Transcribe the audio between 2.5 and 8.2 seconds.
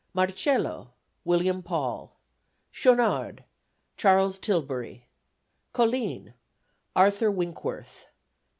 Schaunard CHAS. TILBURY. Colline ARTHUR WINCKWORTH.